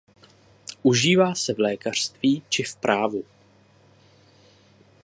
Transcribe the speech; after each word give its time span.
Užívá 0.83 1.35
se 1.35 1.53
v 1.53 1.59
lékařství 1.59 2.43
či 2.49 2.63
v 2.63 2.75
právu. 2.75 3.23